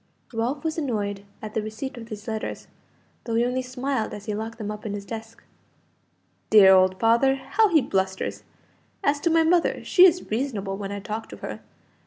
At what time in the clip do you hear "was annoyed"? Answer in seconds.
0.63-1.23